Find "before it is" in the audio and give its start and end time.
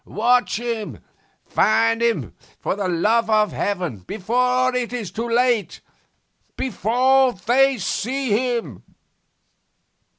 3.99-5.11